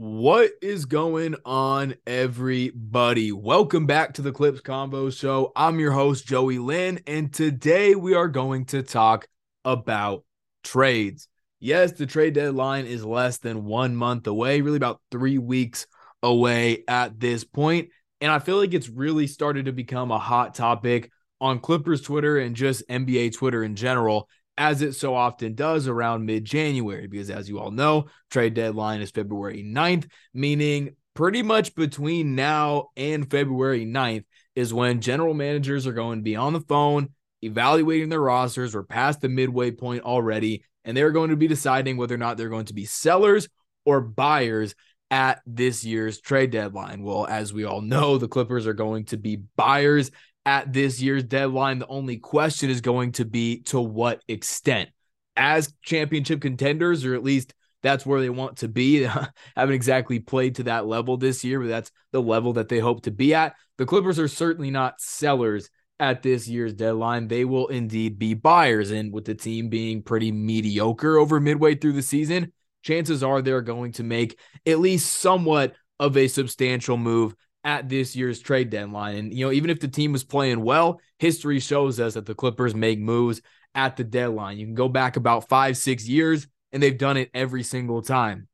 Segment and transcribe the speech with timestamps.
[0.00, 3.32] What is going on, everybody?
[3.32, 5.50] Welcome back to the Clips Combo Show.
[5.56, 9.26] I'm your host, Joey Linn, and today we are going to talk
[9.64, 10.24] about
[10.62, 11.26] trades.
[11.58, 15.88] Yes, the trade deadline is less than one month away, really about three weeks
[16.22, 17.88] away at this point.
[18.20, 21.10] And I feel like it's really started to become a hot topic
[21.40, 24.28] on Clippers Twitter and just NBA Twitter in general
[24.58, 29.00] as it so often does around mid January, because as you all know, trade deadline
[29.00, 34.24] is February 9th, meaning pretty much between now and February 9th
[34.54, 37.08] is when general managers are going to be on the phone
[37.42, 38.74] evaluating their rosters.
[38.74, 42.36] We're past the midway point already, and they're going to be deciding whether or not
[42.36, 43.48] they're going to be sellers
[43.84, 44.74] or buyers
[45.10, 47.02] at this year's trade deadline.
[47.02, 50.10] Well, as we all know, the Clippers are going to be buyers
[50.46, 51.78] at this year's deadline.
[51.78, 54.90] The only question is going to be to what extent.
[55.36, 59.02] As championship contenders, or at least that's where they want to be.
[59.56, 63.02] haven't exactly played to that level this year, but that's the level that they hope
[63.02, 63.54] to be at.
[63.76, 67.28] The Clippers are certainly not sellers at this year's deadline.
[67.28, 68.90] They will indeed be buyers.
[68.90, 73.62] And with the team being pretty mediocre over midway through the season, chances are they're
[73.62, 79.16] going to make at least somewhat of a substantial move at this year's trade deadline.
[79.16, 82.34] And, you know, even if the team was playing well, history shows us that the
[82.34, 83.42] Clippers make moves
[83.74, 84.58] at the deadline.
[84.58, 88.48] You can go back about five, six years, and they've done it every single time.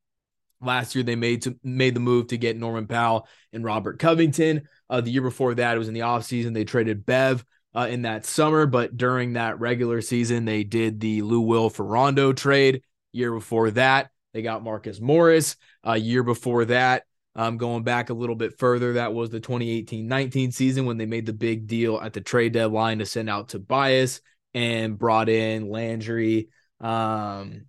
[0.61, 4.69] Last year, they made to, made the move to get Norman Powell and Robert Covington.
[4.89, 6.55] Uh, the year before that, it was in the offseason.
[6.55, 11.23] They traded Bev uh, in that summer, but during that regular season, they did the
[11.23, 12.83] Lou Will for Rondo trade.
[13.13, 15.57] Year before that, they got Marcus Morris.
[15.85, 17.05] A uh, year before that,
[17.37, 21.07] um, going back a little bit further, that was the 2018 19 season when they
[21.07, 24.21] made the big deal at the trade deadline to send out Tobias
[24.55, 26.49] and brought in Landry
[26.81, 27.67] um,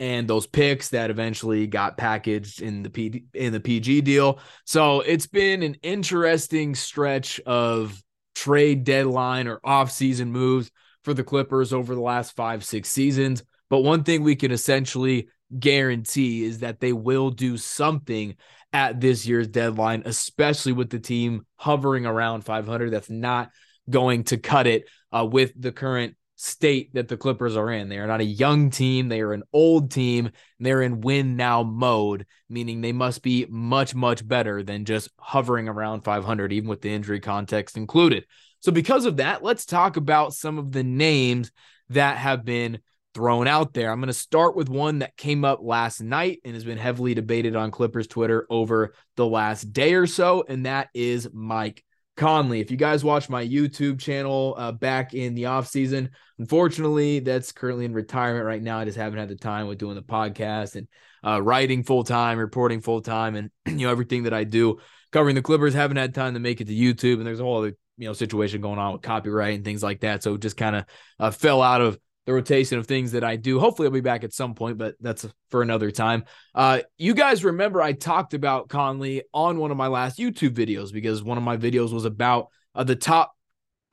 [0.00, 4.40] and those picks that eventually got packaged in the P- in the PG deal.
[4.64, 8.02] So it's been an interesting stretch of
[8.34, 10.70] trade deadline or off-season moves
[11.04, 13.44] for the Clippers over the last 5-6 seasons.
[13.70, 18.34] But one thing we can essentially guarantee is that they will do something
[18.74, 22.90] at this year's deadline, especially with the team hovering around 500.
[22.90, 23.50] That's not
[23.88, 27.88] going to cut it uh, with the current state that the Clippers are in.
[27.88, 30.30] They are not a young team, they are an old team.
[30.58, 35.68] they're in win now mode, meaning they must be much, much better than just hovering
[35.68, 38.26] around 500, even with the injury context included.
[38.58, 41.52] So, because of that, let's talk about some of the names
[41.90, 42.80] that have been
[43.14, 43.90] thrown out there.
[43.90, 47.14] I'm going to start with one that came up last night and has been heavily
[47.14, 51.84] debated on Clippers Twitter over the last day or so, and that is Mike
[52.16, 52.60] Conley.
[52.60, 57.52] If you guys watch my YouTube channel uh, back in the off season, unfortunately, that's
[57.52, 58.78] currently in retirement right now.
[58.78, 60.88] I just haven't had the time with doing the podcast and
[61.24, 64.78] uh, writing full time, reporting full time, and you know everything that I do
[65.12, 65.74] covering the Clippers.
[65.74, 68.12] Haven't had time to make it to YouTube, and there's a whole other you know
[68.12, 70.22] situation going on with copyright and things like that.
[70.22, 70.84] So it just kind of
[71.18, 73.60] uh, fell out of the rotation of things that I do.
[73.60, 76.24] Hopefully, I'll be back at some point, but that's for another time.
[76.54, 80.92] Uh, you guys remember I talked about Conley on one of my last YouTube videos
[80.92, 83.36] because one of my videos was about uh, the top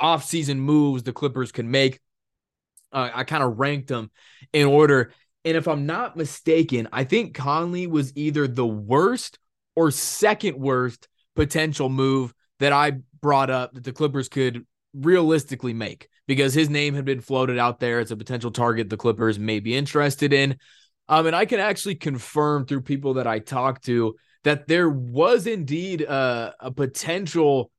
[0.02, 2.00] offseason moves the Clippers can make.
[2.92, 4.12] Uh, I kind of ranked them
[4.54, 5.14] in order.
[5.44, 9.40] And if I'm not mistaken, I think Conley was either the worst
[9.76, 16.10] or second worst potential move that I brought up that the Clippers could realistically make
[16.28, 19.60] because his name had been floated out there as a potential target the Clippers may
[19.60, 20.58] be interested in.
[21.08, 25.48] Um, and I can actually confirm through people that I talked to that there was
[25.48, 27.72] indeed a, a potential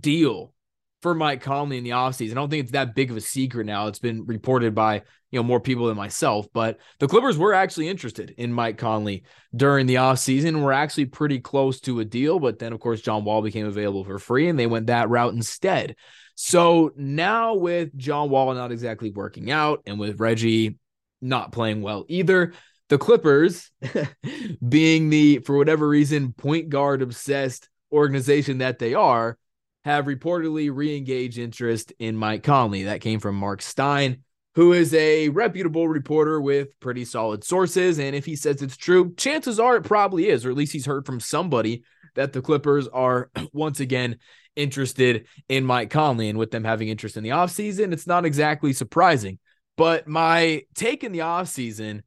[0.00, 0.54] deal
[1.02, 2.30] for Mike Conley in the offseason.
[2.30, 3.88] I don't think it's that big of a secret now.
[3.88, 7.88] It's been reported by, you know, more people than myself, but the Clippers were actually
[7.88, 9.24] interested in Mike Conley
[9.54, 10.62] during the offseason.
[10.62, 14.02] We're actually pretty close to a deal, but then of course John Wall became available
[14.02, 15.94] for free and they went that route instead.
[16.34, 20.78] So now with John Wall not exactly working out and with Reggie
[21.20, 22.52] not playing well either,
[22.88, 23.70] the Clippers
[24.68, 29.38] being the, for whatever reason, point guard obsessed organization that they are,
[29.84, 32.84] have reportedly re engaged interest in Mike Conley.
[32.84, 34.22] That came from Mark Stein,
[34.54, 37.98] who is a reputable reporter with pretty solid sources.
[37.98, 40.86] And if he says it's true, chances are it probably is, or at least he's
[40.86, 41.84] heard from somebody
[42.14, 44.18] that the Clippers are once again
[44.56, 46.28] interested in Mike Conley.
[46.28, 49.38] And with them having interest in the offseason, it's not exactly surprising.
[49.76, 52.02] But my take in the offseason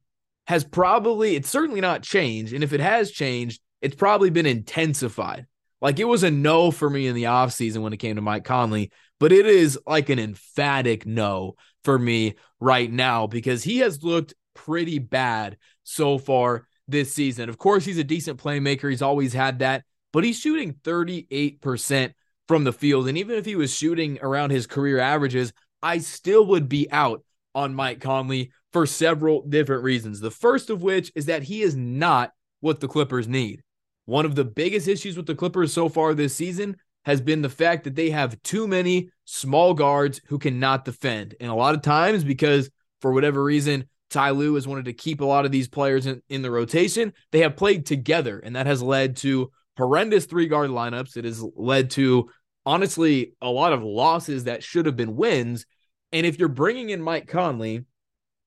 [0.46, 2.54] has probably, it's certainly not changed.
[2.54, 5.46] And if it has changed, it's probably been intensified.
[5.80, 8.44] Like it was a no for me in the offseason when it came to Mike
[8.44, 8.90] Conley,
[9.20, 14.34] but it is like an emphatic no for me right now because he has looked
[14.54, 17.48] pretty bad so far this season.
[17.48, 18.90] Of course, he's a decent playmaker.
[18.90, 22.12] He's always had that, but he's shooting 38%
[22.46, 23.08] from the field.
[23.08, 25.52] And even if he was shooting around his career averages,
[25.82, 27.22] I still would be out
[27.54, 30.20] on Mike Conley for several different reasons.
[30.20, 33.62] The first of which is that he is not what the Clippers need.
[34.06, 37.48] One of the biggest issues with the Clippers so far this season has been the
[37.48, 41.34] fact that they have too many small guards who cannot defend.
[41.40, 42.70] And a lot of times, because
[43.00, 46.22] for whatever reason, Ty Lue has wanted to keep a lot of these players in,
[46.28, 48.38] in the rotation, they have played together.
[48.38, 51.16] And that has led to horrendous three guard lineups.
[51.16, 52.28] It has led to,
[52.66, 55.64] honestly, a lot of losses that should have been wins.
[56.12, 57.84] And if you're bringing in Mike Conley,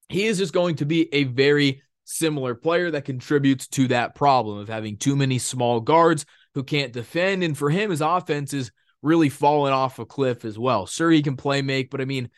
[0.10, 4.60] he is just going to be a very similar player that contributes to that problem
[4.60, 7.44] of having too many small guards who can't defend.
[7.44, 10.86] And for him, his offense is really falling off a cliff as well.
[10.86, 12.30] Sure, he can play make, but I mean,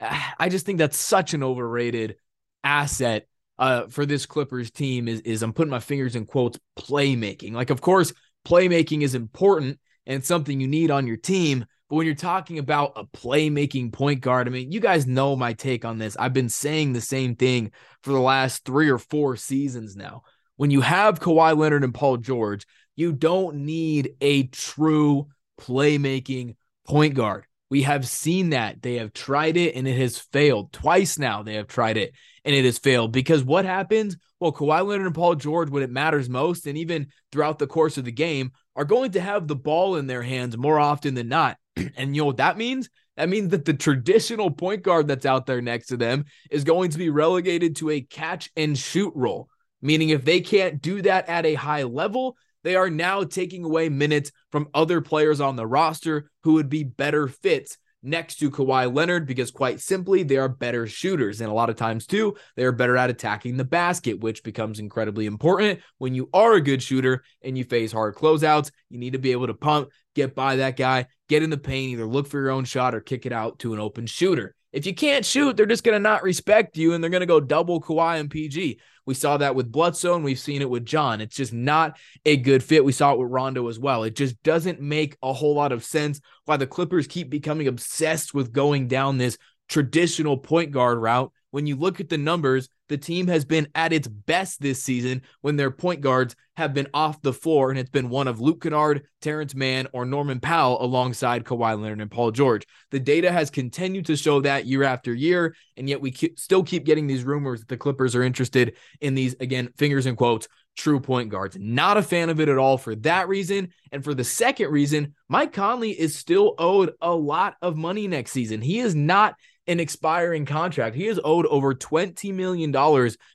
[0.00, 2.16] I just think that's such an overrated
[2.62, 3.26] asset
[3.58, 7.52] uh, for this Clippers team is, is I'm putting my fingers in quotes playmaking.
[7.52, 8.12] Like, of course,
[8.46, 11.66] playmaking is important and something you need on your team.
[11.88, 15.52] But when you're talking about a playmaking point guard, I mean, you guys know my
[15.52, 16.16] take on this.
[16.16, 17.72] I've been saying the same thing
[18.02, 20.22] for the last three or four seasons now.
[20.56, 25.26] When you have Kawhi Leonard and Paul George, you don't need a true
[25.60, 26.56] playmaking
[26.86, 27.45] point guard.
[27.68, 28.80] We have seen that.
[28.82, 30.72] They have tried it and it has failed.
[30.72, 32.14] Twice now they have tried it
[32.44, 33.12] and it has failed.
[33.12, 34.16] Because what happens?
[34.38, 37.96] Well, Kawhi Leonard and Paul George, when it matters most, and even throughout the course
[37.96, 41.28] of the game, are going to have the ball in their hands more often than
[41.28, 41.56] not.
[41.96, 42.88] and you know what that means?
[43.16, 46.90] That means that the traditional point guard that's out there next to them is going
[46.90, 49.48] to be relegated to a catch and shoot role.
[49.80, 52.36] Meaning, if they can't do that at a high level,
[52.66, 56.82] they are now taking away minutes from other players on the roster who would be
[56.82, 61.40] better fits next to Kawhi Leonard because, quite simply, they are better shooters.
[61.40, 64.80] And a lot of times, too, they are better at attacking the basket, which becomes
[64.80, 68.72] incredibly important when you are a good shooter and you face hard closeouts.
[68.90, 71.92] You need to be able to pump, get by that guy, get in the paint,
[71.92, 74.56] either look for your own shot or kick it out to an open shooter.
[74.72, 77.26] If you can't shoot, they're just going to not respect you and they're going to
[77.26, 78.80] go double Kawhi and PG.
[79.06, 81.20] We saw that with and we've seen it with John.
[81.20, 82.84] It's just not a good fit.
[82.84, 84.02] We saw it with Rondo as well.
[84.02, 88.34] It just doesn't make a whole lot of sense why the Clippers keep becoming obsessed
[88.34, 89.38] with going down this
[89.68, 91.32] traditional point guard route.
[91.52, 95.22] When you look at the numbers, the team has been at its best this season
[95.40, 98.62] when their point guards have been off the floor, and it's been one of Luke
[98.62, 102.66] Kennard, Terance Mann, or Norman Powell alongside Kawhi Leonard and Paul George.
[102.90, 106.62] The data has continued to show that year after year, and yet we keep, still
[106.62, 110.48] keep getting these rumors that the Clippers are interested in these, again, fingers and quotes,
[110.76, 111.56] true point guards.
[111.58, 113.72] Not a fan of it at all for that reason.
[113.92, 118.32] And for the second reason, Mike Conley is still owed a lot of money next
[118.32, 118.60] season.
[118.60, 120.94] He is not an expiring contract.
[120.94, 122.70] He is owed over $20 million,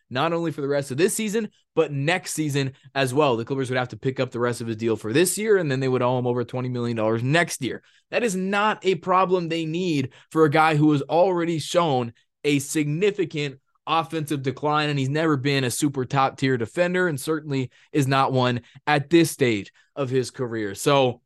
[0.10, 3.36] not only for the rest of this season, but next season as well.
[3.36, 5.58] The Clippers would have to pick up the rest of his deal for this year,
[5.58, 7.84] and then they would owe him over $20 million next year.
[8.12, 12.14] That is not a problem they need for a guy who has already shown
[12.44, 17.72] a significant offensive decline, and he's never been a super top tier defender, and certainly
[17.92, 20.76] is not one at this stage of his career.
[20.76, 21.22] So,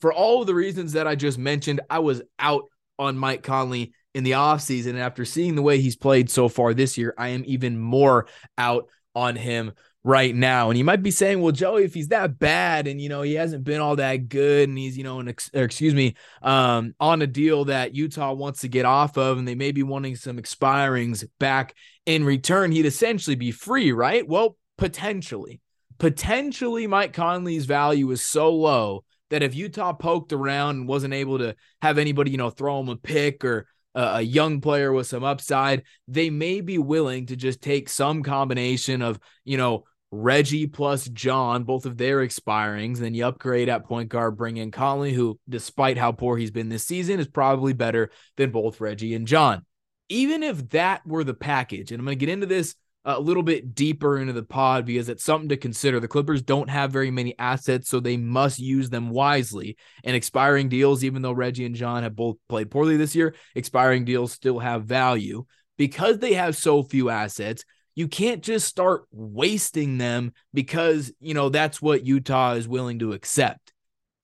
[0.00, 2.64] for all of the reasons that I just mentioned, I was out
[2.98, 4.90] on Mike Conley in the offseason.
[4.90, 8.26] And after seeing the way he's played so far this year, I am even more
[8.56, 9.72] out on him
[10.04, 10.68] right now.
[10.68, 13.34] And you might be saying, well, Joey, if he's that bad and, you know, he
[13.34, 17.22] hasn't been all that good and he's, you know, an ex- excuse me, um, on
[17.22, 20.36] a deal that Utah wants to get off of and they may be wanting some
[20.36, 21.74] expirings back
[22.04, 24.28] in return, he'd essentially be free, right?
[24.28, 25.60] Well, potentially.
[25.98, 31.38] Potentially, Mike Conley's value is so low that if Utah poked around and wasn't able
[31.38, 35.24] to have anybody, you know, throw him a pick or a young player with some
[35.24, 41.08] upside, they may be willing to just take some combination of, you know, Reggie plus
[41.08, 42.98] John, both of their expirings.
[42.98, 46.68] Then you upgrade at point guard, bring in Conley, who, despite how poor he's been
[46.68, 49.64] this season, is probably better than both Reggie and John.
[50.08, 53.42] Even if that were the package, and I'm going to get into this a little
[53.42, 56.00] bit deeper into the pod because it's something to consider.
[56.00, 59.76] The Clippers don't have very many assets, so they must use them wisely.
[60.02, 64.04] And expiring deals, even though Reggie and John have both played poorly this year, expiring
[64.04, 65.44] deals still have value.
[65.76, 71.48] Because they have so few assets, you can't just start wasting them because, you know,
[71.48, 73.72] that's what Utah is willing to accept.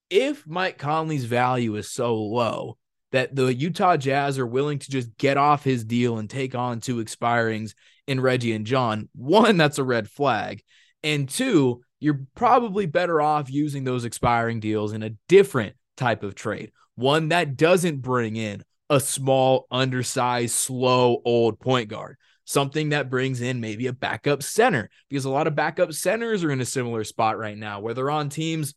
[0.08, 2.78] If Mike Conley's value is so low,
[3.12, 6.80] that the Utah Jazz are willing to just get off his deal and take on
[6.80, 7.74] two expirings
[8.06, 10.62] in Reggie and John, one, that's a red flag.
[11.02, 16.34] And two, you're probably better off using those expiring deals in a different type of
[16.34, 22.16] trade, one that doesn't bring in a small, undersized, slow, old point guard.
[22.50, 26.50] something that brings in maybe a backup center because a lot of backup centers are
[26.50, 28.74] in a similar spot right now where they're on teams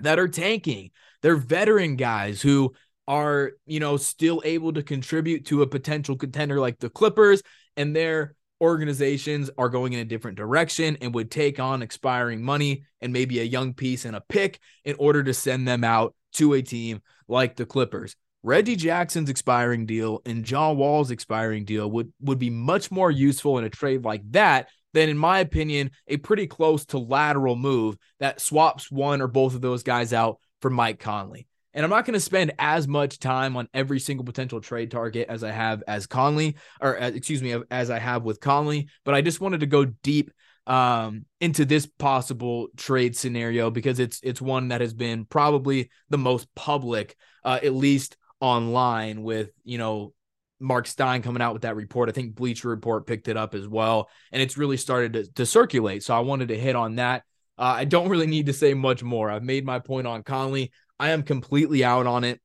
[0.00, 0.90] that are tanking.
[1.20, 2.72] They're veteran guys who
[3.08, 7.42] are, you know, still able to contribute to a potential contender like the Clippers
[7.76, 12.84] and their organizations are going in a different direction and would take on expiring money
[13.00, 16.54] and maybe a young piece and a pick in order to send them out to
[16.54, 18.16] a team like the Clippers.
[18.42, 23.58] Reggie Jackson's expiring deal and John Wall's expiring deal would would be much more useful
[23.58, 27.96] in a trade like that than in my opinion a pretty close to lateral move
[28.20, 31.48] that swaps one or both of those guys out for Mike Conley.
[31.76, 35.28] And I'm not going to spend as much time on every single potential trade target
[35.28, 39.14] as I have as Conley or as, excuse me as I have with Conley, but
[39.14, 40.30] I just wanted to go deep
[40.66, 46.18] um, into this possible trade scenario because it's it's one that has been probably the
[46.18, 47.14] most public,
[47.44, 50.14] uh, at least online with, you know,
[50.58, 52.08] Mark Stein coming out with that report.
[52.08, 55.46] I think Bleacher Report picked it up as well, and it's really started to, to
[55.46, 56.02] circulate.
[56.02, 57.22] So I wanted to hit on that.
[57.58, 59.30] Uh, I don't really need to say much more.
[59.30, 60.72] I've made my point on Conley.
[60.98, 62.40] I am completely out on it.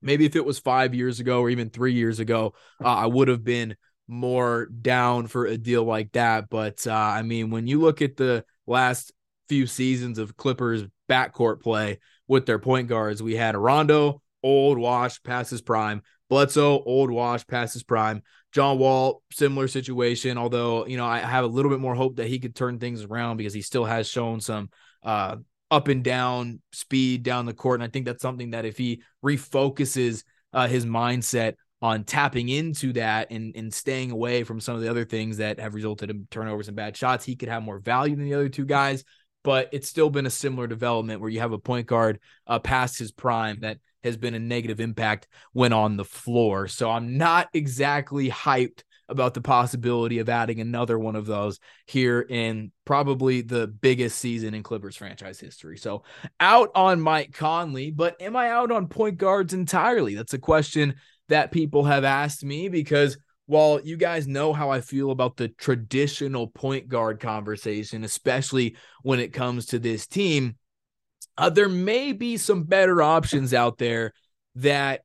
[0.00, 3.28] Maybe if it was five years ago or even three years ago, uh, I would
[3.28, 3.76] have been
[4.06, 6.48] more down for a deal like that.
[6.48, 9.12] But uh, I mean, when you look at the last
[9.48, 15.24] few seasons of Clippers backcourt play with their point guards, we had Rondo, old, washed,
[15.24, 16.02] past his prime.
[16.30, 18.22] Bledsoe, old, washed, past his prime.
[18.52, 20.38] John Wall, similar situation.
[20.38, 23.02] Although you know, I have a little bit more hope that he could turn things
[23.02, 24.70] around because he still has shown some
[25.02, 25.36] uh,
[25.70, 29.02] up and down speed down the court, and I think that's something that if he
[29.24, 34.80] refocuses uh, his mindset on tapping into that and, and staying away from some of
[34.80, 37.78] the other things that have resulted in turnovers and bad shots, he could have more
[37.78, 39.04] value than the other two guys.
[39.44, 42.98] But it's still been a similar development where you have a point guard uh, past
[42.98, 46.66] his prime that has been a negative impact when on the floor.
[46.66, 52.20] So I'm not exactly hyped about the possibility of adding another one of those here
[52.20, 55.78] in probably the biggest season in Clippers franchise history.
[55.78, 56.02] So
[56.40, 60.14] out on Mike Conley, but am I out on point guards entirely?
[60.14, 60.96] That's a question
[61.28, 65.48] that people have asked me because while you guys know how I feel about the
[65.48, 70.56] traditional point guard conversation, especially when it comes to this team,
[71.38, 74.12] uh, there may be some better options out there
[74.56, 75.00] that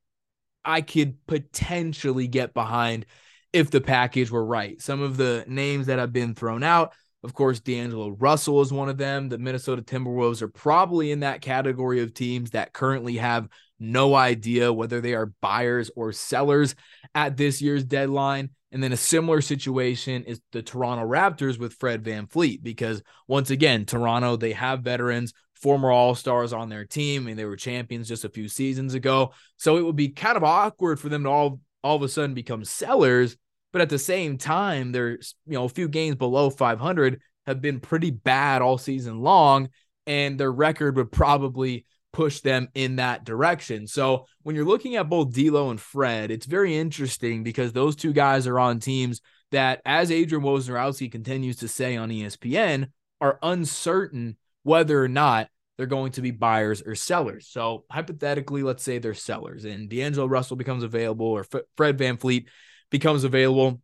[0.65, 3.05] I could potentially get behind
[3.53, 4.81] if the package were right.
[4.81, 6.93] Some of the names that have been thrown out,
[7.23, 9.29] of course, D'Angelo Russell is one of them.
[9.29, 13.47] The Minnesota Timberwolves are probably in that category of teams that currently have
[13.79, 16.75] no idea whether they are buyers or sellers
[17.15, 18.49] at this year's deadline.
[18.71, 23.85] And then a similar situation is the Toronto Raptors with Fred VanVleet, because once again,
[23.85, 27.23] Toronto, they have veterans former All Stars on their team.
[27.23, 29.31] Mean, they were champions just a few seasons ago.
[29.57, 32.33] So it would be kind of awkward for them to all all of a sudden
[32.33, 33.37] become sellers.
[33.73, 37.81] But at the same time, they're you know a few games below 500 have been
[37.81, 39.69] pretty bad all season long,
[40.07, 43.87] and their record would probably push them in that direction.
[43.87, 48.13] So when you're looking at both D'Lo and Fred, it's very interesting because those two
[48.13, 49.19] guys are on teams
[49.51, 52.87] that, as Adrian Wojnarowski continues to say on ESPN,
[53.19, 57.47] are uncertain whether or not they're going to be buyers or sellers.
[57.47, 62.45] So hypothetically, let's say they're sellers and D'Angelo Russell becomes available or F- Fred VanVleet
[62.93, 63.81] becomes available.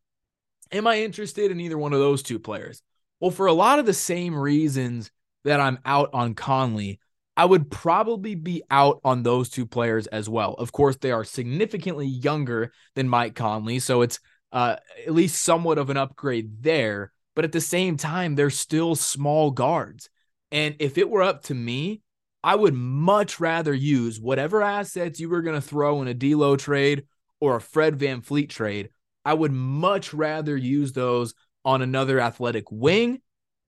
[0.72, 2.84] Am I interested in either one of those two players?
[3.20, 5.10] Well, for a lot of the same reasons
[5.46, 7.00] that I'm out on Conley,
[7.36, 10.54] I would probably be out on those two players as well.
[10.54, 14.20] Of course, they are significantly younger than Mike Conley, so it's
[14.52, 14.76] uh,
[15.08, 17.12] at least somewhat of an upgrade there.
[17.36, 20.10] But at the same time, they're still small guards.
[20.52, 22.02] And if it were up to me,
[22.44, 26.56] I would much rather use whatever assets you were going to throw in a D'Lo
[26.56, 27.06] trade
[27.40, 28.90] or a Fred VanVleet trade.
[29.26, 31.34] I would much rather use those
[31.66, 33.22] on another athletic wing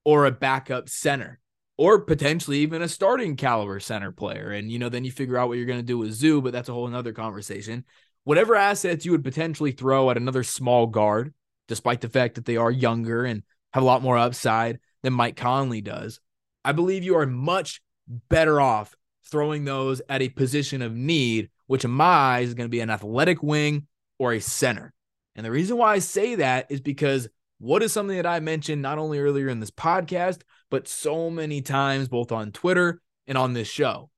[0.06, 1.40] or a backup center
[1.78, 4.52] or potentially even a starting caliber center player.
[4.52, 6.54] And, you know, then you figure out what you're going to do with Zoo, but
[6.54, 7.86] that's a whole another conversation.
[8.24, 11.34] Whatever assets you would potentially throw at another small guard,
[11.68, 13.44] despite the fact that they are younger and
[13.74, 16.20] have a lot more upside than Mike Conley does,
[16.64, 21.86] I believe you are much better off throwing those at a position of need, which
[21.86, 23.88] in my eyes is going to be an athletic wing
[24.20, 24.94] or a center.
[25.36, 27.28] And the reason why I say that is because
[27.60, 31.62] what is something that I mentioned not only earlier in this podcast, but so many
[31.62, 34.10] times, both on Twitter and on this show.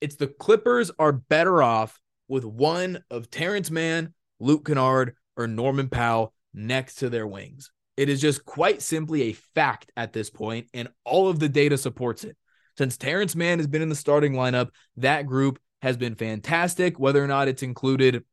[0.00, 5.88] It's the Clippers are better off with one of Terance Mann, Luke Kennard, or Norman
[5.88, 7.70] Powell next to their wings.
[7.96, 11.78] It is just quite simply a fact at this point, and all of the data
[11.78, 12.36] supports it.
[12.76, 16.98] Since Terance Mann has been in the starting lineup, that group has been fantastic.
[16.98, 18.24] Whether or not it's included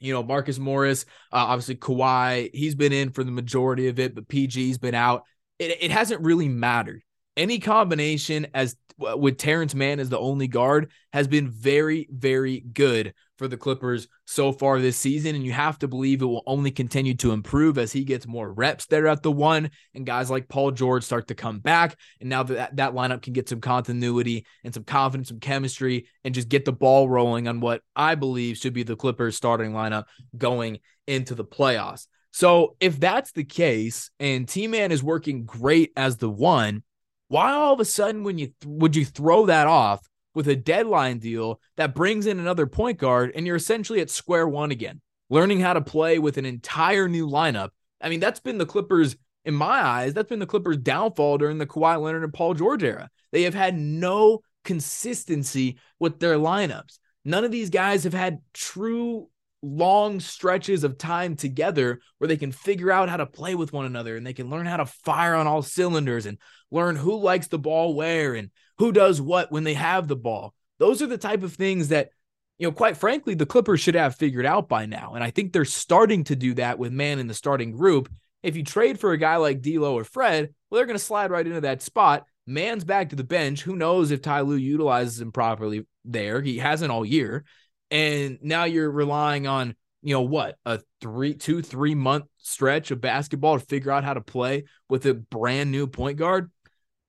[0.00, 4.14] You know, Marcus Morris, uh, obviously Kawhi, he's been in for the majority of it,
[4.14, 5.24] but PG's been out.
[5.58, 7.02] It, it hasn't really mattered.
[7.36, 13.14] Any combination as with Terance Mann as the only guard has been very, very good
[13.36, 15.34] for the Clippers so far this season.
[15.34, 18.50] And you have to believe it will only continue to improve as he gets more
[18.50, 21.98] reps there at the one and guys like Paul George start to come back.
[22.20, 26.34] And now that that lineup can get some continuity and some confidence, some chemistry, and
[26.34, 30.04] just get the ball rolling on what I believe should be the Clippers starting lineup
[30.36, 32.06] going into the playoffs.
[32.32, 36.82] So if that's the case and T Man is working great as the one,
[37.28, 40.56] why all of a sudden when you th- would you throw that off with a
[40.56, 45.00] deadline deal that brings in another point guard and you're essentially at square one again,
[45.30, 47.70] learning how to play with an entire new lineup.
[48.00, 51.58] I mean, that's been the Clippers, in my eyes, that's been the Clippers' downfall during
[51.58, 53.08] the Kawhi Leonard and Paul George era.
[53.32, 56.98] They have had no consistency with their lineups.
[57.24, 59.28] None of these guys have had true
[59.62, 63.86] long stretches of time together where they can figure out how to play with one
[63.86, 66.38] another and they can learn how to fire on all cylinders and
[66.70, 70.54] learn who likes the ball where and who does what when they have the ball.
[70.78, 72.10] Those are the type of things that,
[72.58, 75.14] you know, quite frankly, the Clippers should have figured out by now.
[75.14, 78.10] And I think they're starting to do that with Mann in the starting group.
[78.42, 81.30] If you trade for a guy like D'Lo or Fred, well, they're going to slide
[81.30, 82.24] right into that spot.
[82.46, 83.62] Mann's back to the bench.
[83.62, 86.40] Who knows if Ty Lue utilizes him properly there?
[86.40, 87.44] He hasn't all year.
[87.90, 93.00] And now you're relying on, you know, what, a three, two, three month stretch of
[93.00, 96.50] basketball to figure out how to play with a brand new point guard.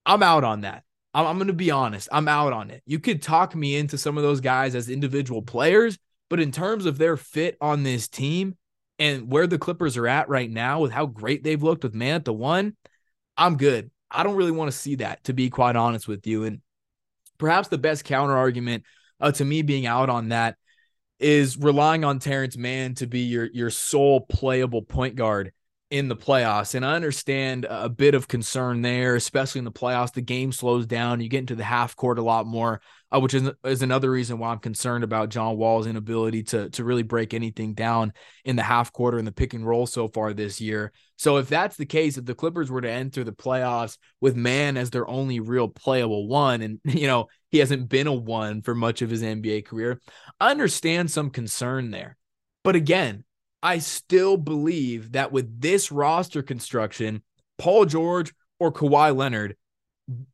[0.06, 0.84] I'm out on that.
[1.14, 2.08] I'm, I'm going to be honest.
[2.12, 2.82] I'm out on it.
[2.86, 5.98] You could talk me into some of those guys as individual players,
[6.30, 8.56] but in terms of their fit on this team
[9.00, 12.16] and where the Clippers are at right now with how great they've looked with Mann
[12.16, 12.76] at the one,
[13.38, 13.92] I'm good.
[14.10, 16.46] I don't really want to see that, to be quite honest with you.
[16.46, 16.62] And
[17.38, 18.84] perhaps the best counter argument
[19.20, 20.56] uh, to me being out on that
[21.20, 25.52] is relying on Terance Mann to be your your sole playable point guard
[25.90, 26.76] in the playoffs.
[26.76, 30.14] And I understand a bit of concern there, especially in the playoffs.
[30.14, 31.22] The game slows down.
[31.22, 32.82] You get into the half court a lot more,
[33.14, 36.84] uh, which is, is another reason why I'm concerned about John Wall's inability to, to
[36.84, 38.14] really break anything down
[38.46, 40.92] in the half quarter and the pick and roll so far this year.
[41.18, 44.78] So if that's the case, if the Clippers were to enter the playoffs with Mann
[44.78, 48.76] as their only real playable one, and you know, he hasn't been a one for
[48.76, 50.02] much of his NBA career,
[50.40, 52.18] I understand some concern there.
[52.64, 53.24] But again,
[53.64, 57.24] I still believe that with this roster construction,
[57.58, 59.56] Paul George or Kawhi Leonard,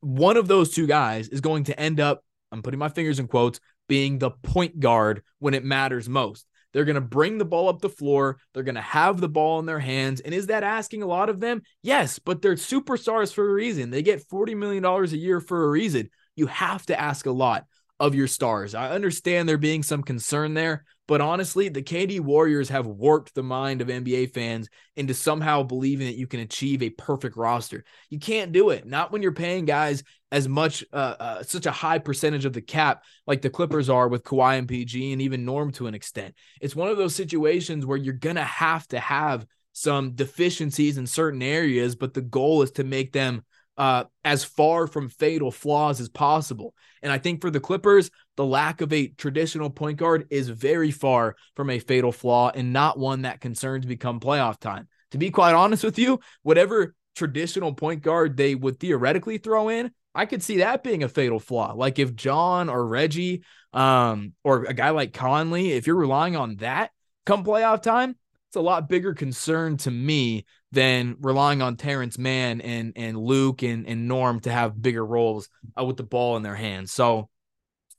[0.01, 3.27] one of those two guys is going to end up, I'm putting my fingers in
[3.27, 6.45] quotes, being the point guard when it matters most.
[6.71, 8.37] They're going to bring the ball up the floor.
[8.53, 10.21] They're going to have the ball in their hands.
[10.21, 11.61] And is that asking a lot of them?
[11.81, 13.89] Yes, but they're superstars for a reason.
[13.89, 16.09] They get $40 million a year for a reason.
[16.35, 17.65] You have to ask a lot
[18.03, 18.75] of your stars.
[18.75, 23.43] I understand there being some concern there, but honestly, the KD Warriors have warped the
[23.43, 27.85] mind of NBA fans into somehow believing that you can achieve a perfect roster.
[28.09, 28.85] You can't do it.
[28.85, 32.61] Not when you're paying guys as much, uh, uh, such a high percentage of the
[32.61, 36.35] cap like the Clippers are with Kawhi and PG and even Norm to an extent.
[36.59, 41.41] It's one of those situations where you're to have to have some deficiencies in certain
[41.41, 43.45] areas, but the goal is to make them
[43.77, 46.73] uh, as far from fatal flaws as possible.
[47.01, 50.91] And I think for the Clippers, the lack of a traditional point guard is very
[50.91, 54.87] far from a fatal flaw and not one that concerns become playoff time.
[55.11, 59.91] To be quite honest with you, whatever traditional point guard they would theoretically throw in,
[60.15, 61.73] I could see that being a fatal flaw.
[61.73, 66.57] Like if John or Reggie um, or a guy like Conley, if you're relying on
[66.57, 66.91] that
[67.25, 68.15] come playoff time,
[68.49, 73.61] it's a lot bigger concern to me than relying on Terance Mann and and Luke
[73.61, 75.47] and, and Norm to have bigger roles
[75.79, 76.91] uh, with the ball in their hands.
[76.91, 77.29] So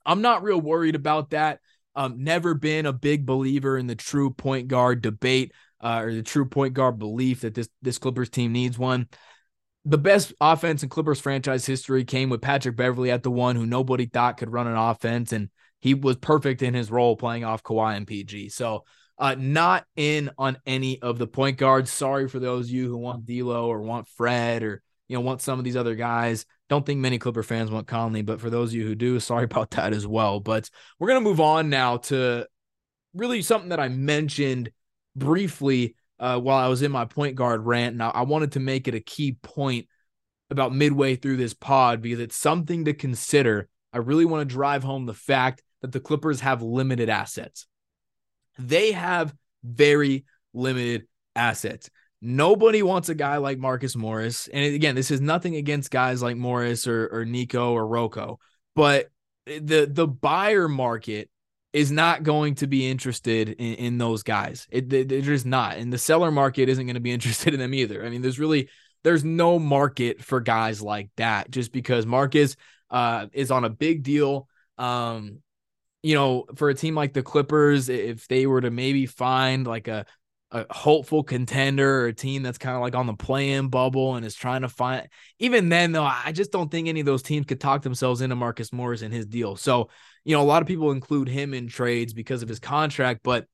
[0.04, 1.60] I'm not real worried about that.
[1.94, 6.24] Um, never been a big believer in the true point guard debate uh, or the
[6.24, 9.08] true point guard belief that this this Clippers team needs one.
[9.84, 13.66] The best offense in Clippers franchise history came with Patrick Beverley at the one who
[13.66, 15.48] nobody thought could run an offense, and
[15.80, 18.48] he was perfect in his role playing off Kawhi and PG.
[18.48, 18.84] So
[19.18, 21.92] uh, not in on any of the point guards.
[21.92, 25.42] Sorry for those of you who want D'Lo or want Fred or you know want
[25.42, 26.46] some of these other guys.
[26.68, 29.44] Don't think many Clipper fans want Conley, but for those of you who do, sorry
[29.50, 30.40] about that as well.
[30.40, 32.46] But we're gonna move on now to
[33.14, 34.70] really something that I mentioned
[35.14, 37.96] briefly uh, while I was in my point guard rant.
[37.96, 39.86] Now I wanted to make it a key point
[40.50, 43.68] about midway through this pod because it's something to consider.
[43.92, 47.66] I really want to drive home the fact that the Clippers have limited assets.
[48.58, 51.90] They have very limited assets.
[52.20, 54.48] Nobody wants a guy like Marcus Morris.
[54.48, 58.38] And again, this is nothing against guys like Morris or, or Nico or Rocco,
[58.74, 59.10] but
[59.46, 61.28] the the buyer market
[61.74, 64.66] is not going to be interested in, in those guys.
[64.70, 65.76] It, they're just not.
[65.76, 68.04] And the seller market isn't going to be interested in them either.
[68.04, 68.68] I mean, there's really
[69.02, 72.56] there's no market for guys like that just because Marcus
[72.90, 74.48] uh, is on a big deal.
[74.78, 75.40] Um,
[76.04, 79.88] you know, for a team like the Clippers, if they were to maybe find like
[79.88, 80.04] a
[80.50, 84.24] a hopeful contender or a team that's kind of like on the play-in bubble and
[84.24, 85.08] is trying to find
[85.40, 88.36] even then though I just don't think any of those teams could talk themselves into
[88.36, 89.56] Marcus Morris and his deal.
[89.56, 89.88] So,
[90.24, 93.46] you know, a lot of people include him in trades because of his contract, but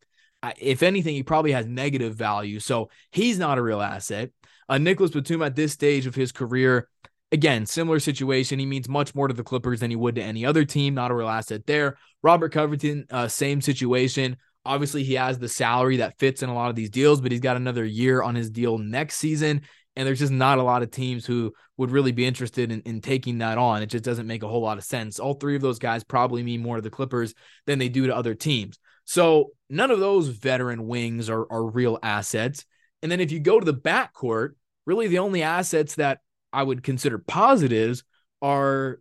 [0.59, 2.61] if anything, he probably has negative value.
[2.61, 4.31] So he's not a real asset.
[4.69, 6.89] Uh, Nicolas Batum at this stage of his career,
[7.33, 8.59] again, similar situation.
[8.59, 10.95] He means much more to the Clippers than he would to any other team.
[10.95, 11.97] Not a real asset there.
[12.23, 14.37] Robert Covington, uh, same situation.
[14.65, 17.41] Obviously, he has the salary that fits in a lot of these deals, but he's
[17.41, 19.63] got another year on his deal next season.
[19.97, 23.01] And there's just not a lot of teams who would really be interested in, in
[23.01, 23.83] taking that on.
[23.83, 25.19] It just doesn't make a whole lot of sense.
[25.19, 27.35] All three of those guys probably mean more to the Clippers
[27.67, 28.79] than they do to other teams.
[29.05, 32.65] So none of those veteran wings are, are real assets.
[33.03, 34.51] And then if you go to the backcourt,
[34.87, 36.21] really the only assets that
[36.53, 38.05] I would consider positives
[38.43, 39.01] are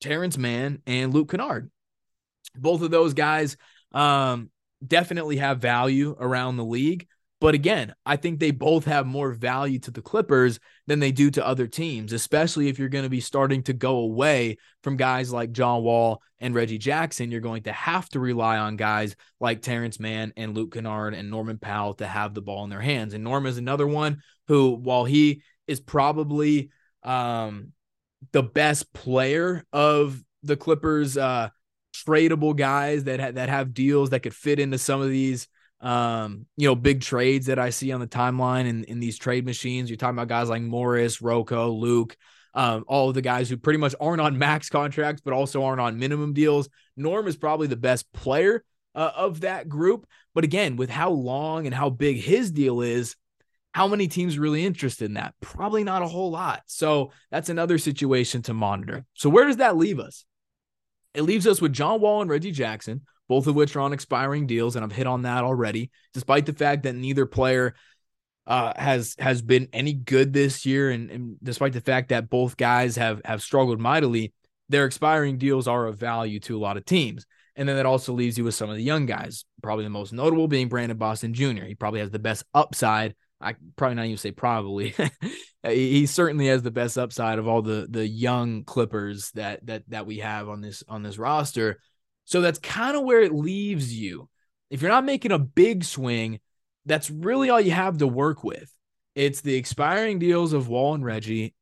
[0.00, 1.70] Terance Mann and Luke Kennard.
[2.56, 3.56] Both of those guys
[3.92, 4.50] um,
[4.86, 7.06] definitely have value around the league.
[7.40, 11.30] But again, I think they both have more value to the Clippers than they do
[11.32, 15.30] to other teams, especially if you're going to be starting to go away from guys
[15.30, 17.30] like John Wall and Reggie Jackson.
[17.30, 21.30] You're going to have to rely on guys like Terance Mann and Luke Kennard and
[21.30, 23.12] Norman Powell to have the ball in their hands.
[23.12, 26.70] And Norm is another one who, while he is probably
[27.02, 27.72] um,
[28.32, 31.48] the best player of the Clippers, uh,
[31.94, 35.48] tradable guys that ha- that have deals that could fit into some of these
[35.84, 39.44] um, you know, big trades that I see on the timeline in, in these trade
[39.44, 39.90] machines.
[39.90, 42.16] You're talking about guys like Morris, Rocco, Luke,
[42.54, 45.82] um, all of the guys who pretty much aren't on max contracts, but also aren't
[45.82, 46.70] on minimum deals.
[46.96, 50.06] Norm is probably the best player uh, of that group.
[50.34, 53.14] But again, with how long and how big his deal is,
[53.74, 55.34] how many teams really interested in that?
[55.40, 56.62] Probably not a whole lot.
[56.66, 59.04] So that's another situation to monitor.
[59.14, 60.24] So where does that leave us?
[61.12, 64.46] It leaves us with John Wall and Reggie Jackson, both of which are on expiring
[64.46, 65.90] deals, and I've hit on that already.
[66.12, 67.74] Despite the fact that neither player
[68.46, 72.56] uh, has has been any good this year, and, and despite the fact that both
[72.56, 74.32] guys have have struggled mightily,
[74.68, 77.26] their expiring deals are of value to a lot of teams.
[77.56, 80.12] And then that also leaves you with some of the young guys, probably the most
[80.12, 81.64] notable being Brandon Boston Jr.
[81.64, 83.14] He probably has the best upside.
[83.44, 84.94] I probably not even say probably.
[85.62, 90.06] he certainly has the best upside of all the the young Clippers that that that
[90.06, 91.80] we have on this on this roster.
[92.24, 94.28] So that's kind of where it leaves you.
[94.70, 96.40] If you're not making a big swing,
[96.86, 98.72] that's really all you have to work with.
[99.14, 101.54] It's the expiring deals of Wall and Reggie,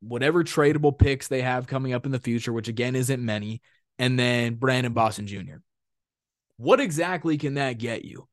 [0.00, 3.60] whatever tradable picks they have coming up in the future, which again isn't many,
[3.98, 5.56] and then Brandon Boston Jr.
[6.56, 8.28] What exactly can that get you?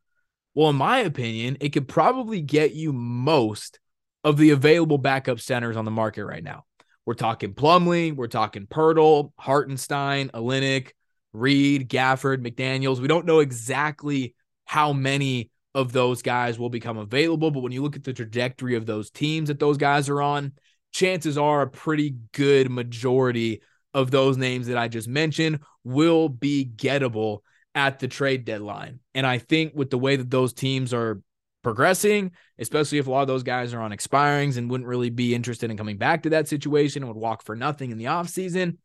[0.54, 3.80] Well, in my opinion, it could probably get you most
[4.24, 6.66] of the available backup centers on the market right now.
[7.06, 10.92] We're talking Plumlee, we're talking Poeltl, Hartenstein, Olynyk,
[11.34, 13.00] Reed, Gafford, McDaniels.
[13.00, 14.36] We don't know exactly
[14.66, 18.76] how many of those guys will become available, but when you look at the trajectory
[18.76, 20.52] of those teams that those guys are on,
[20.92, 23.62] chances are a pretty good majority
[23.94, 27.40] of those names that I just mentioned will be gettable
[27.76, 29.00] at the trade deadline.
[29.14, 31.22] And I think with the way that those teams are
[31.64, 35.36] progressing, especially if a lot of those guys are on expirings and wouldn't really be
[35.36, 38.78] interested in coming back to that situation and would walk for nothing in the offseason,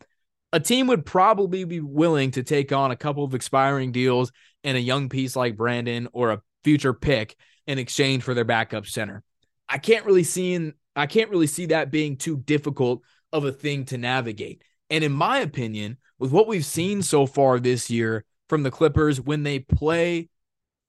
[0.52, 4.30] a team would probably be willing to take on a couple of expiring deals
[4.62, 8.86] and a young piece like Brandon or a future pick in exchange for their backup
[8.86, 9.22] center.
[9.68, 13.52] I can't really see in, I can't really see that being too difficult of a
[13.52, 14.62] thing to navigate.
[14.88, 19.20] And in my opinion, with what we've seen so far this year from the Clippers
[19.20, 20.28] when they play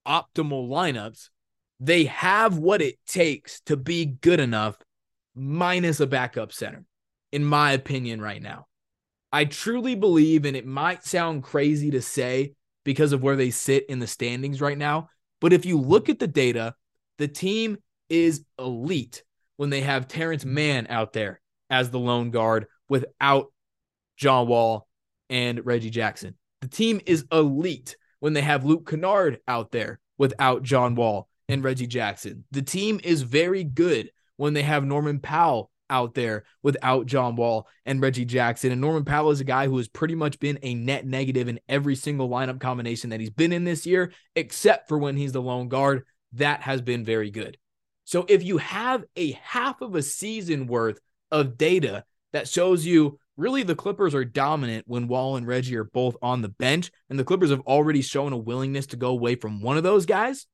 [0.07, 1.29] optimal lineups,
[1.79, 4.77] they have what it takes to be good enough
[5.35, 6.85] minus a backup center
[7.31, 8.67] in my opinion right now.
[9.31, 12.53] I truly believe, and it might sound crazy to say
[12.85, 15.09] because of where they sit in the standings right now,
[15.41, 16.73] but if you look at the data,
[17.17, 17.77] the team
[18.09, 19.23] is elite
[19.57, 23.51] when they have Terance Mann out there as the lone guard without
[24.15, 24.87] John Wall
[25.29, 26.35] and Reggie Jackson.
[26.61, 31.63] The team is elite when they have Luke Kennard out there without John Wall and
[31.63, 32.43] Reggie Jackson.
[32.51, 37.67] The team is very good when they have Norman Powell out there without John Wall
[37.85, 38.71] and Reggie Jackson.
[38.71, 41.59] And Norman Powell is a guy who has pretty much been a net negative in
[41.69, 45.41] every single lineup combination that he's been in this year, except for when he's the
[45.41, 46.03] lone guard.
[46.33, 47.57] That has been very good.
[48.03, 50.99] So if you have a half of a season worth
[51.31, 55.83] of data that shows you really the Clippers are dominant when Wall and Reggie are
[55.85, 59.35] both on the bench, and the Clippers have already shown a willingness to go away
[59.35, 60.47] from one of those guys.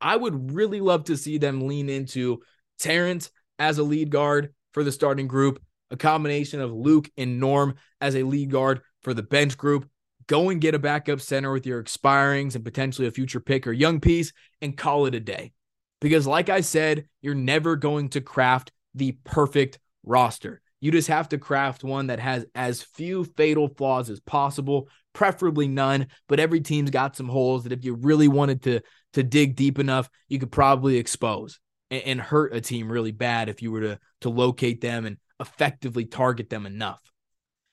[0.00, 2.42] I would really love to see them lean into
[2.78, 7.74] Terance as a lead guard for the starting group, a combination of Luke and Norm
[8.00, 9.88] as a lead guard for the bench group.
[10.28, 13.72] Go and get a backup center with your expirings and potentially a future pick or
[13.72, 15.52] young piece and call it a day.
[16.00, 20.61] Because, like I said, you're never going to craft the perfect roster.
[20.82, 25.68] You just have to craft one that has as few fatal flaws as possible, preferably
[25.68, 26.08] none.
[26.28, 28.80] But every team's got some holes that if you really wanted to
[29.12, 31.60] to dig deep enough, you could probably expose
[31.92, 35.18] and, and hurt a team really bad if you were to to locate them and
[35.38, 37.00] effectively target them enough.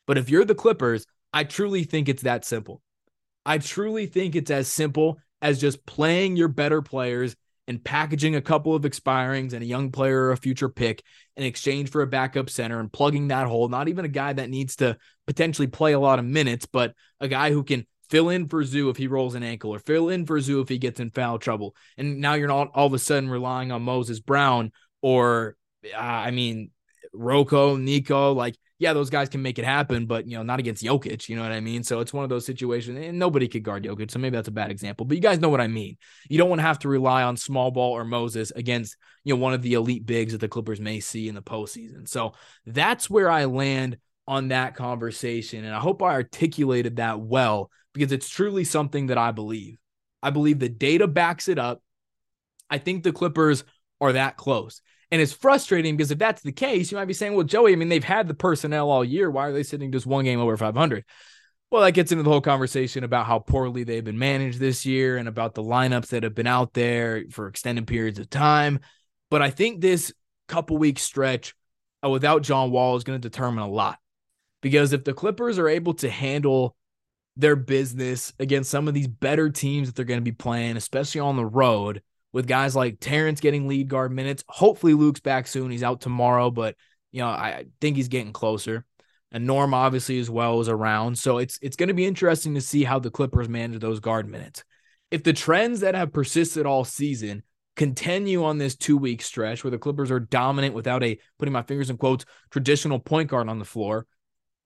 [0.05, 2.79] But if you're the Clippers, I truly think it's that simple.
[3.43, 7.35] I truly think it's as simple as just playing your better players
[7.69, 11.03] and packaging a couple of expirings and a young player or a future pick
[11.37, 13.69] in exchange for a backup center and plugging that hole.
[13.69, 17.27] Not even a guy that needs to potentially play a lot of minutes, but a
[17.27, 20.25] guy who can fill in for Zoo if he rolls an ankle or fill in
[20.25, 21.75] for Zoo if he gets in foul trouble.
[21.95, 24.71] And now you're not all of a sudden relying on Moses Brown
[25.03, 25.55] or,
[25.93, 26.71] uh, I mean,
[27.13, 28.33] Rocco, Nico.
[28.33, 31.27] Like yeah, those guys can make it happen, but you know, not against Jokic.
[31.27, 31.83] You know what I mean?
[31.83, 34.09] So it's one of those situations, and nobody could guard Jokic.
[34.09, 35.97] So maybe that's a bad example, but you guys know what I mean.
[36.29, 38.95] You don't want to have to rely on small ball or Moses against
[39.25, 42.07] you know one of the elite bigs that the Clippers may see in the postseason.
[42.07, 42.33] So
[42.65, 48.13] that's where I land on that conversation, and I hope I articulated that well because
[48.13, 49.77] it's truly something that I believe.
[50.23, 51.81] I believe the data backs it up.
[52.69, 53.65] I think the Clippers
[53.99, 54.81] are that close.
[55.11, 57.75] And it's frustrating because if that's the case, you might be saying, well, Joey, I
[57.75, 59.29] mean, they've had the personnel all year.
[59.29, 61.03] Why are they sitting just one game over 500?
[61.71, 65.17] Well, that gets into the whole conversation about how poorly they've been managed this year
[65.17, 68.79] and about the lineups that have been out there for extended periods of time.
[69.29, 70.11] But I think this
[70.47, 71.55] couple week stretch
[72.03, 73.99] uh, without John Wall is going to determine a lot
[74.61, 76.75] because if the Clippers are able to handle
[77.37, 81.21] their business against some of these better teams that they're going to be playing, especially
[81.21, 84.43] on the road, with guys like Terance getting lead guard minutes.
[84.47, 85.71] Hopefully, Luke's back soon.
[85.71, 86.75] He's out tomorrow, but
[87.11, 88.85] you know I think he's getting closer.
[89.31, 92.61] And Norm obviously as well is around, so it's it's going to be interesting to
[92.61, 94.63] see how the Clippers manage those guard minutes.
[95.11, 97.43] If the trends that have persisted all season
[97.75, 101.61] continue on this two week stretch where the Clippers are dominant without a putting my
[101.61, 104.05] fingers in quotes traditional point guard on the floor,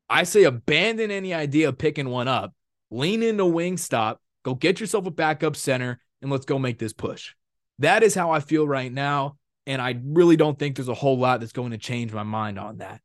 [0.10, 2.54] I say abandon any idea of picking one up,
[2.89, 6.93] lean into wing stop, go get yourself a backup center, and let's go make this
[6.93, 7.34] push.
[7.80, 9.38] That is how I feel right now.
[9.66, 12.60] And I really don't think there's a whole lot that's going to change my mind
[12.60, 13.02] on that.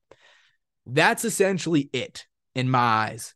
[0.86, 3.34] That's essentially it in my eyes.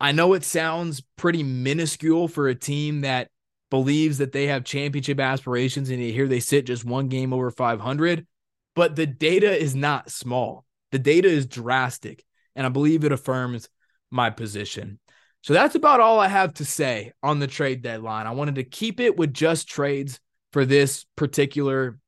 [0.00, 3.28] I know it sounds pretty minuscule for a team that
[3.70, 8.26] believes that they have championship aspirations and here they sit just one game over 500,
[8.74, 10.64] but the data is not small.
[10.92, 13.68] The data is drastic, and I believe it affirms
[14.10, 14.98] my position.
[15.42, 18.26] So that's about all I have to say on the trade deadline.
[18.26, 20.20] I wanted to keep it with just trades
[20.52, 21.98] for this particular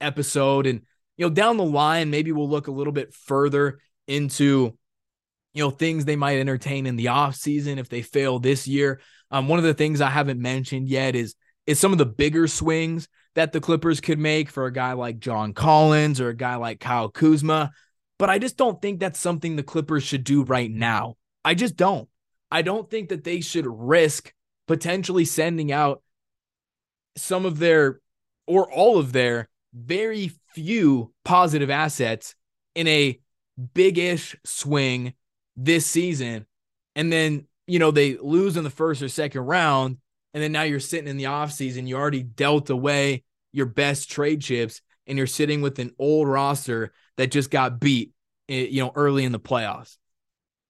[0.00, 0.66] episode.
[0.66, 0.82] And,
[1.16, 4.76] you know, down the line, maybe we'll look a little bit further into,
[5.54, 9.00] you know, things they might entertain in the off season if they fail this year.
[9.30, 11.34] Um, one of the things I haven't mentioned yet is
[11.66, 15.18] is some of the bigger swings that the Clippers could make for a guy like
[15.18, 17.72] John Collins or a guy like Kyle Kuzma.
[18.18, 21.16] But I just don't think that's something the Clippers should do right now.
[21.44, 22.08] I just don't.
[22.50, 24.32] I don't think that they should risk
[24.66, 26.02] potentially sending out
[27.16, 28.00] some of their
[28.46, 32.34] or all of their very few positive assets
[32.74, 33.18] in a
[33.74, 35.14] big-ish swing
[35.56, 36.46] this season.
[36.94, 39.98] And then you know they lose in the first or second round
[40.34, 44.40] and then now you're sitting in the offseason you already dealt away your best trade
[44.40, 48.12] chips and you're sitting with an old roster that just got beat
[48.48, 49.96] eh, you know early in the playoffs.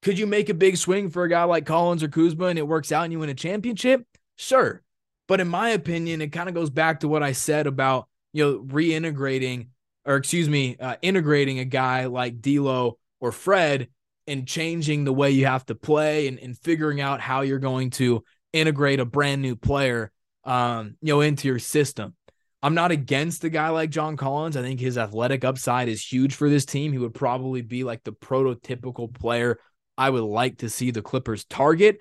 [0.03, 2.67] Could you make a big swing for a guy like Collins or Kuzma and it
[2.67, 4.07] works out and you win a championship?
[4.37, 4.83] Sure
[5.29, 8.45] but in my opinion, it kind of goes back to what I said about, you
[8.45, 9.69] know, reintegrating
[10.07, 13.89] or excuse me, uh, integrating a guy like D'Lo or Fred
[14.27, 17.91] and changing the way you have to play and, and figuring out how you're going
[17.91, 20.12] to integrate a brand new player,
[20.45, 22.15] um, you know, into your system.
[22.62, 24.57] I'm not against a guy like John Collins.
[24.57, 26.93] I think his athletic upside is huge for this team.
[26.93, 29.59] He would probably be like the prototypical player
[29.99, 31.99] I would like to see the Clippers target.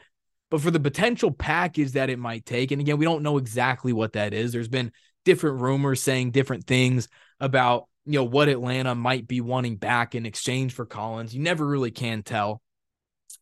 [0.56, 3.91] But for the potential package that it might take, and again, we don't know exactly
[3.91, 4.54] what that is.
[4.54, 4.94] There's been
[5.26, 7.10] different rumors saying different things
[7.41, 11.36] about you know what Atlanta might be wanting back in exchange for Collins.
[11.36, 12.62] You never really can tell.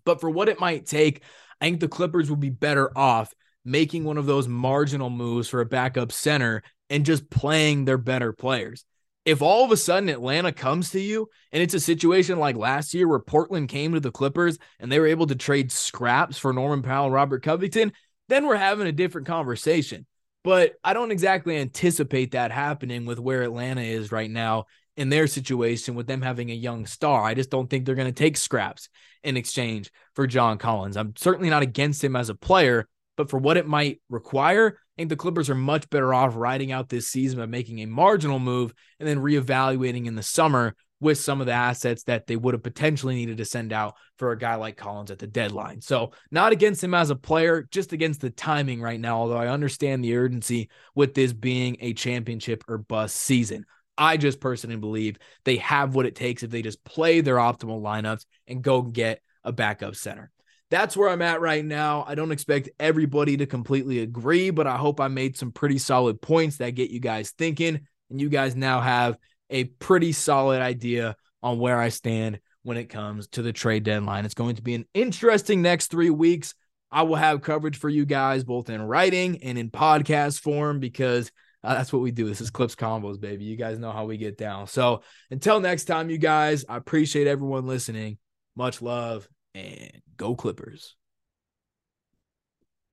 [0.06, 1.21] But for what it might take,
[1.62, 3.32] I think the Clippers would be better off
[3.63, 8.34] making one of those marginal moves for a backup center and just playing their better
[8.34, 8.86] players.
[9.25, 12.93] If all of a sudden Atlanta comes to you and it's a situation like last
[12.93, 16.51] year where Portland came to the Clippers and they were able to trade scraps for
[16.51, 17.93] Norman Powell and Robert Covington,
[18.27, 20.05] then we're having a different conversation.
[20.43, 24.65] But I don't exactly anticipate that happening with where Atlanta is right now
[24.97, 27.23] in their situation with them having a young star.
[27.23, 28.89] I just don't think they're going to take scraps
[29.23, 30.97] in exchange for John Collins.
[30.97, 35.02] I'm certainly not against him as a player, but for what it might require, I
[35.02, 38.39] think the Clippers are much better off riding out this season by making a marginal
[38.39, 42.54] move and then reevaluating in the summer with some of the assets that they would
[42.54, 45.82] have potentially needed to send out for a guy like Collins at the deadline.
[45.82, 49.49] So, not against him as a player, just against the timing right now, although I
[49.49, 53.65] understand the urgency with this being a championship or bust season.
[53.97, 57.82] I just personally believe they have what it takes if they just play their optimal
[57.82, 60.32] lineups and go get a backup center.
[60.73, 62.03] That's where I'm at right now.
[62.07, 66.19] I don't expect everybody to completely agree, but I hope I made some pretty solid
[66.19, 67.81] points that get you guys thinking.
[68.09, 69.15] And you guys now have
[69.51, 74.25] a pretty solid idea on where I stand when it comes to the trade deadline.
[74.25, 76.55] It's going to be an interesting next three weeks.
[76.91, 81.31] I will have coverage for you guys both in writing and in podcast form because
[81.63, 82.25] uh, that's what we do.
[82.25, 83.43] This is Clips Combos, baby.
[83.43, 84.65] You guys know how we get down.
[84.65, 88.17] So until next time, you guys, I appreciate everyone listening.
[88.55, 90.96] Much love and go Clippers.